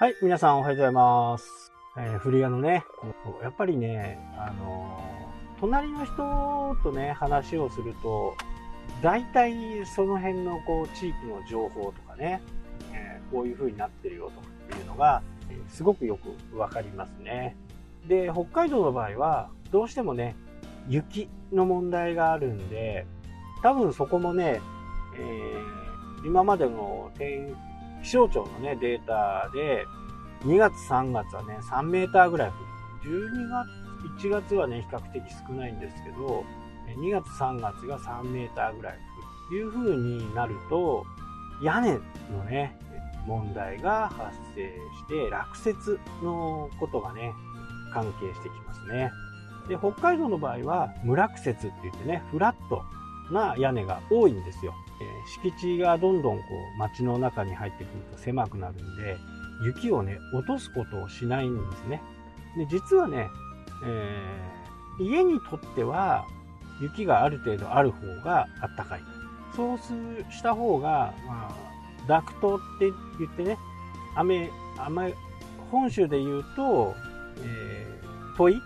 [0.00, 1.72] はい、皆さんおはようございます。
[1.96, 2.84] えー、古谷のね、
[3.42, 8.36] やっぱりね、あのー隣の人とね、話をすると、
[9.02, 12.40] 大体その辺のこう地域の情報とかね、
[12.92, 15.20] えーこういう風になってるよとかっていうのが、
[15.50, 17.56] えすごくよくわかりますね。
[18.06, 20.36] で、北海道の場合は、どうしてもね、
[20.88, 23.04] 雪の問題があるんで、
[23.64, 24.60] 多分そこもね、
[25.18, 25.88] えー
[26.24, 27.54] 今までの天
[28.02, 29.86] 気象庁のね、データで、
[30.44, 33.30] 2月3月はね、3メーターぐらい降る。
[33.30, 36.44] 12月、1月はね、比較的少ないんですけど、
[36.96, 39.02] 2月3月が3メーターぐらい降る。
[39.48, 41.04] という風になると、
[41.62, 42.78] 屋根のね、
[43.26, 47.32] 問題が発生して、落雪のことがね、
[47.92, 49.10] 関係してきますね。
[49.68, 52.84] で、北海道の場合は、無落雪って言ってね、フラット
[53.32, 54.74] な屋根が多いんですよ。
[55.42, 56.42] 敷地がどんどんこ
[56.76, 59.16] う街の中に入ってくると狭くなるんで、
[59.64, 62.02] 雪をね、落とすことをしないんですね。
[62.56, 63.28] で、実はね、
[63.84, 64.58] えー
[64.98, 66.26] 家にとっては
[66.80, 69.02] 雪がある程度ある方があったかい。
[69.54, 71.54] そうした方が、まあ、
[72.06, 73.58] ダクトって言ってね、
[74.14, 75.14] 雨、雨、
[75.70, 76.94] 本州で言うと、
[77.40, 78.62] えー、問い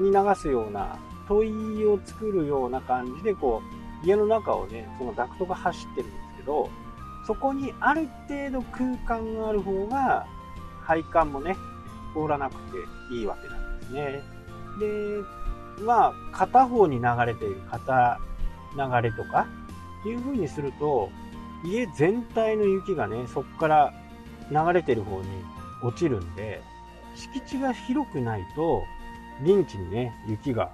[0.00, 1.48] に流すような、問
[1.80, 6.70] いを作るような感じで、こう、家の中をね、そのダクトが走ってるんですけど、
[7.26, 10.26] そこにある程度空間がある方が、
[10.82, 11.56] 配管もね、
[12.14, 12.78] 通らなくて
[13.14, 14.22] いいわけなんですね。
[15.78, 18.18] で、まあ、片方に流れている片
[18.76, 19.46] 流れとか、
[20.06, 21.10] いう風にすると、
[21.64, 23.92] 家全体の雪がね、そこから
[24.50, 25.28] 流れてる方に
[25.82, 26.62] 落ちるんで、
[27.14, 28.82] 敷地が広くないと、
[29.44, 30.70] 林地にね、雪が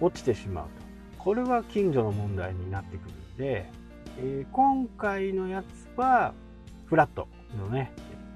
[0.00, 0.89] 落ちてしまうと。
[1.22, 3.70] これは近所の問題になってくるんで、
[4.18, 6.32] えー今回のやつは、
[6.86, 7.28] フラット
[7.58, 7.92] のね、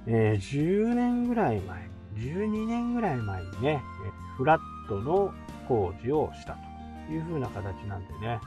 [0.07, 5.33] えー10年ぐらい前、12年ぐらい前にね、えフラットの
[5.67, 6.59] 工事をした
[7.07, 8.39] という風な形なんでね、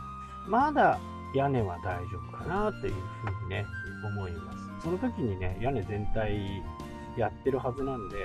[0.48, 1.00] まだ
[1.34, 2.94] 屋根は大丈夫かなという
[3.26, 3.66] 風にね、
[4.06, 4.58] 思います。
[4.84, 6.64] その時にね、屋根全体
[7.18, 8.16] やってるはずなんで、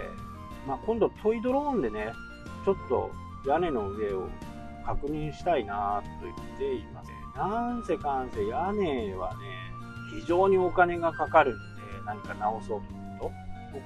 [0.68, 2.12] まあ、今度トイドローンでね、
[2.66, 3.10] ちょっと
[3.46, 4.28] 屋根の上を
[4.82, 7.10] 確認したいなと言っています。
[7.36, 9.40] なんせかんせ屋根はね、
[10.20, 13.32] 非常にお金がかかるんで、何か直そうとすると、こ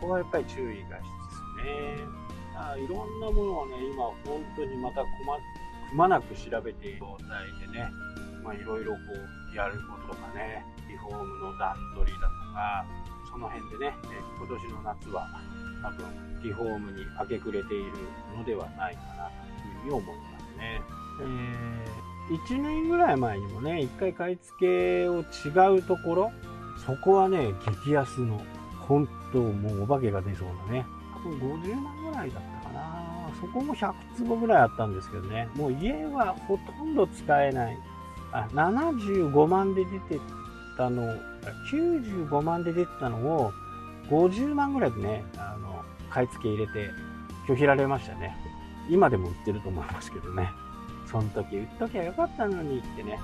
[0.00, 2.26] こはやっぱり注意が必要ですね。
[2.56, 7.86] あいろんなものをね、今本当にまたくまくまなく調べている状態でね、
[8.42, 8.98] まあ、いろいろこ
[9.52, 12.86] うやることとかね、リフォームの段取りだとか、
[13.30, 13.94] その辺でね、
[14.38, 15.28] 今年の夏は
[15.82, 17.92] 多分リフォームに明け暮れている
[18.36, 20.82] のではないかなというふうに思いますね。
[21.20, 26.32] えー、1年ぐらい前にもね、一回買い付けを違うところ、
[26.84, 28.40] そこはね、激安の、
[28.88, 33.30] 本当もうお化けが出そうなね、多分50万ぐらいだったかな。
[33.40, 37.78] そこも100坪ぐらいあったんですけどね、もう家はほとんど使えない。
[38.32, 40.20] あ、75万で出て
[40.76, 41.14] たの、
[41.72, 43.52] 95万で出てたのを、
[44.08, 46.90] 50万ぐらいでね、あの、買い付け入れて
[47.48, 48.36] 拒否られましたね。
[48.88, 50.50] 今でも売ってると思いますけどね。
[51.06, 53.18] その時売っときゃよかったのにってね。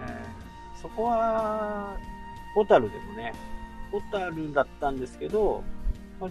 [0.00, 0.52] えー
[0.82, 1.96] そこは、
[2.56, 3.32] 小樽でもね、
[3.92, 5.62] 小樽だったんですけど、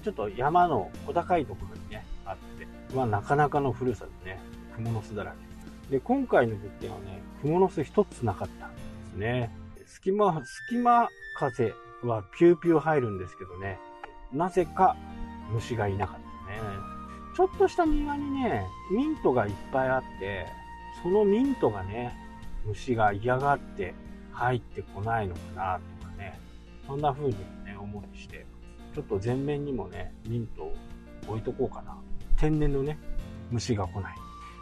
[0.03, 4.41] ちょっと山の小高いところにね、あって、まあなかなかの古さでね、
[4.77, 5.33] 蜘蛛の巣だら
[5.89, 5.91] け。
[5.91, 8.81] で、今回の物件はね、蜘蛛の巣一つなかったんで
[9.13, 9.55] すね。
[9.85, 13.79] 隙間、隙間風はピューピュー入るんですけどね、
[14.33, 14.97] なぜか
[15.53, 16.20] 虫がいなかった。
[17.41, 20.45] ちょっとした庭にね、ミントがいっぱいあって、
[21.01, 22.15] そのミントがね、
[22.67, 23.95] 虫が嫌がって
[24.31, 26.39] 入ってこないのかなとかね、
[26.85, 27.35] そんな風に
[27.65, 28.45] ね、思いして、
[28.93, 30.75] ちょっと前面にもね、ミントを
[31.29, 31.97] 置いとこうかな。
[32.37, 32.99] 天然のね、
[33.49, 34.15] 虫が来ない。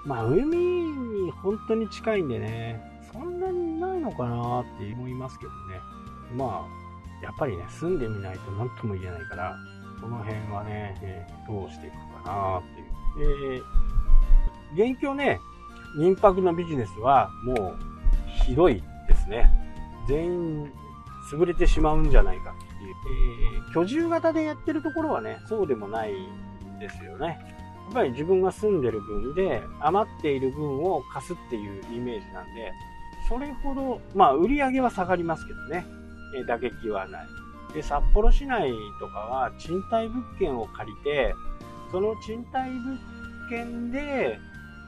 [0.06, 2.82] まあ、海に本当に近いんでね、
[3.12, 5.58] そんなにないのかなって思いますけどね。
[6.34, 9.58] まあ、やっぱりね、住んでみないと何とも言えないから、
[10.00, 13.62] その辺はね、えどうしていくかなっていう。
[14.78, 15.40] えー、現況ね、
[15.98, 17.78] 民泊のビジネスはもう
[18.46, 19.52] ひどいですね。
[20.08, 20.72] 全員
[21.32, 22.94] 潰れてしまうんじゃないかっていう。
[22.94, 27.40] えー居住型でやってるところはね、そうでもないんですよね。
[27.86, 32.72] やっぱり自分が住んでる分で余っている分を貸すっていうイメージなんで、
[33.28, 35.86] それほど、まあ売り上げは下がりますけどね、
[36.36, 37.28] えー打撃はない。
[37.74, 41.36] で、札幌市内とかは賃貸物件を借りて、
[41.92, 42.98] その賃貸物
[43.50, 44.40] 件で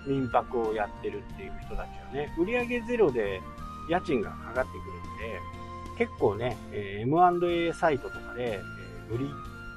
[0.08, 3.42] 民泊をやってるっていう人たちはね、売上ゼロで
[3.90, 8.62] 家賃がかかってくるんで、結構ね、え M&A サイトとかで、え
[9.14, 9.30] 売り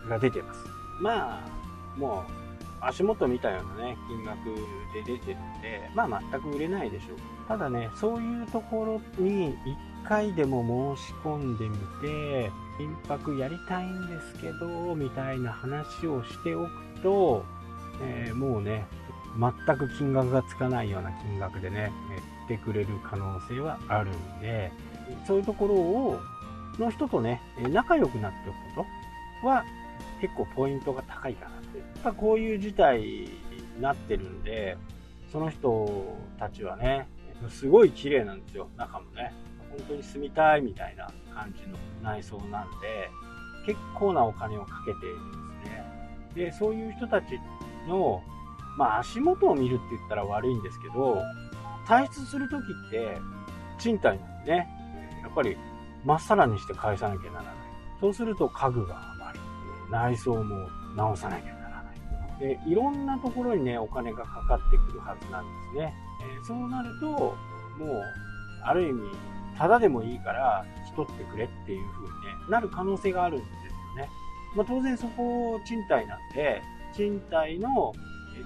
[0.08, 0.60] が出てます。
[1.00, 2.44] まあ、もう、
[2.80, 4.44] 足元見たようなね、金額
[4.92, 7.16] で出てるんで、まあ全く売れないでしょう。
[7.48, 9.54] ただね、そういうところに
[10.04, 16.70] 1回でも申し込んでみて、金箔やりたいんですけど、みたいな話をしておく
[17.02, 17.44] と、
[18.02, 18.86] えー、もうね、
[19.38, 21.92] 全く金額がつかないような金額でね、
[22.48, 24.72] 売ってくれる可能性はあるんで、
[25.26, 26.20] そういうところを、
[26.78, 27.40] の人とね、
[27.70, 28.86] 仲良くなっておくこ
[29.42, 29.64] とは
[30.20, 31.78] 結構ポイントが高いかなって。
[31.78, 33.28] やっぱこういう事態に
[33.80, 34.76] なってるんで、
[35.30, 37.08] その人たちはね、
[37.48, 39.32] すごい綺麗なんですよ、中もね。
[39.78, 43.10] 本当に住みたいみたいな感じの内装なんで、
[43.66, 45.84] 結構なお金をかけているんですね。
[46.34, 47.38] で、そういう人たち
[47.88, 48.22] の、
[48.76, 51.22] まあ足元を見るって言ったら悪いんですけど、
[51.86, 53.18] 退出するときって
[53.78, 54.68] 賃貸なんでね、
[55.22, 55.56] やっぱり
[56.04, 57.54] まっさらにして返さなきゃならない。
[58.00, 59.44] そうすると家具が余る。
[59.90, 62.40] 内装も直さなきゃならない。
[62.40, 65.94] で、いろんなところにね、お金がかかってくるはずなんですね。
[66.20, 67.36] え、そうなると、も
[67.86, 68.02] う、
[68.62, 69.02] ある意味、
[69.58, 73.54] ただでもいいから引き取ってくれっていう風に、ね、なる可能性があるんですよ
[73.96, 74.08] ね。
[74.56, 76.62] まあ、当然そこ賃貸なんで、
[76.94, 77.92] 賃貸の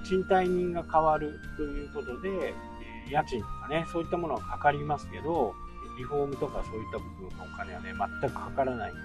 [0.05, 2.55] 賃貸人が変わるということで、
[3.11, 5.55] 家賃とかね、そういったものはかかりますけど、
[5.97, 9.01] リフォームとかそういった部分のお金はね、全くかからないんで、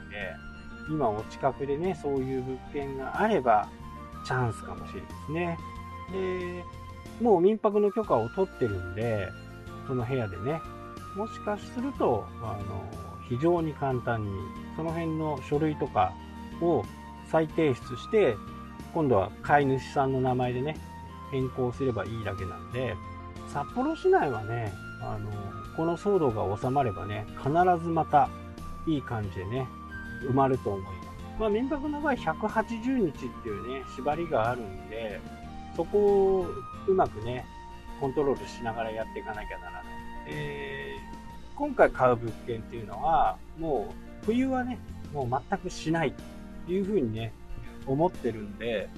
[0.90, 3.68] 今お近くでね、そういう物件があれば、
[4.26, 5.58] チャンスかもしれないですね。
[6.12, 6.64] で、
[7.22, 9.30] もう民泊の許可を取ってるんで、
[9.88, 10.62] その部屋でね、
[11.16, 12.84] もしかすると、あの、
[13.30, 14.32] 非常に簡単に、
[14.76, 16.14] その辺の書類とか
[16.62, 16.84] を
[17.32, 18.36] 再提出して、
[18.94, 20.78] 今度は飼い主さんの名前でね、
[21.32, 22.96] 変更すればいいだけなんで、
[23.50, 25.32] 札幌市内はね、あの、
[25.76, 27.50] この騒動が収まればね、必
[27.84, 28.30] ずまた
[28.88, 29.68] いい感じでね、
[30.30, 31.04] 埋まると思います。
[31.40, 35.20] まあ、民泊の場合180日っていうね、縛りがあるんで、
[35.76, 36.48] そこを
[36.88, 37.46] うまくね、
[38.00, 39.84] コントロールしながらやっていかなきゃならない。
[40.28, 40.73] えー、
[41.56, 44.80] 今回買う物件っていうのは、もう冬はね、
[45.14, 46.14] もう全くしない
[46.66, 47.32] というふうにね、
[47.86, 48.90] 思ってるんで、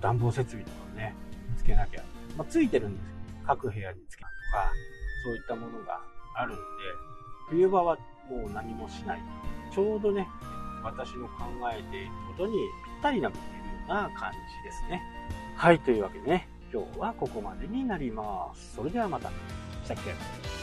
[0.00, 1.14] 暖房設備とかをね、
[1.56, 2.02] つけなきゃ。
[2.36, 3.12] まあ、ついてるんですけ
[3.42, 4.72] ど、各部屋につけるとか、
[5.24, 6.00] そういったものが
[6.34, 6.60] あるんで、
[7.48, 7.96] 冬場は
[8.28, 9.20] もう何もしない。
[9.72, 10.26] ちょうどね、
[10.82, 15.02] 私の考えていることにぴったりな物件のような感じですね。
[15.56, 18.74] はい、というわけでね、今日はここまでになります。
[18.76, 19.28] それではまた。
[19.84, 20.59] したっけ？